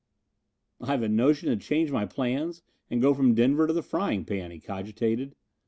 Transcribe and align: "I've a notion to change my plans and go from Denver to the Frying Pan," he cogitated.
"I've 0.79 1.03
a 1.03 1.07
notion 1.09 1.49
to 1.49 1.55
change 1.57 1.91
my 1.91 2.07
plans 2.07 2.63
and 2.89 3.03
go 3.03 3.13
from 3.13 3.35
Denver 3.35 3.67
to 3.67 3.73
the 3.73 3.83
Frying 3.83 4.25
Pan," 4.25 4.49
he 4.49 4.59
cogitated. 4.59 5.35